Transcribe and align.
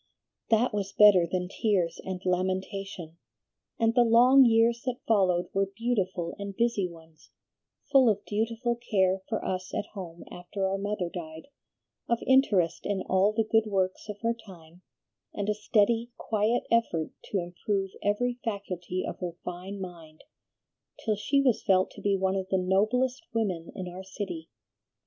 "That 0.49 0.73
was 0.73 0.93
better 0.97 1.27
than 1.31 1.47
tears 1.47 2.01
and 2.03 2.23
lamentation, 2.25 3.19
and 3.79 3.93
the 3.93 4.01
long 4.03 4.43
years 4.45 4.81
that 4.87 4.99
followed 5.07 5.49
were 5.53 5.69
beautiful 5.77 6.35
and 6.39 6.55
busy 6.57 6.87
ones, 6.89 7.29
full 7.91 8.09
of 8.09 8.25
dutiful 8.25 8.77
care 8.77 9.21
for 9.29 9.45
us 9.45 9.71
at 9.75 9.85
home 9.93 10.23
after 10.31 10.65
our 10.67 10.79
mother 10.79 11.07
died, 11.07 11.49
of 12.09 12.17
interest 12.25 12.83
in 12.87 13.03
all 13.03 13.31
the 13.31 13.43
good 13.47 13.67
works 13.69 14.09
of 14.09 14.19
her 14.21 14.33
time, 14.33 14.81
and 15.35 15.47
a 15.49 15.53
steady, 15.53 16.09
quiet 16.17 16.63
effort 16.71 17.11
to 17.25 17.37
improve 17.37 17.91
every 18.01 18.39
faculty 18.43 19.05
of 19.07 19.19
her 19.19 19.37
fine 19.45 19.79
mind, 19.79 20.23
till 21.05 21.15
she 21.15 21.43
was 21.43 21.61
felt 21.61 21.91
to 21.91 22.01
be 22.01 22.15
one 22.15 22.35
of 22.35 22.49
the 22.49 22.57
noblest 22.57 23.21
women 23.35 23.71
in 23.75 23.87
our 23.87 24.03
city. 24.03 24.49